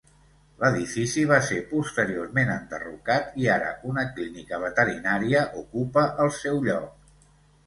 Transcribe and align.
L'edifici 0.61 1.25
va 1.31 1.35
ser 1.47 1.57
posteriorment 1.73 2.49
enderrocat 2.53 3.37
i 3.43 3.51
ara 3.57 3.69
una 3.93 4.07
clínica 4.17 4.61
veterinària 4.65 5.45
ocupa 5.63 6.09
el 6.27 6.35
seu 6.41 6.61
lloc. 6.71 7.17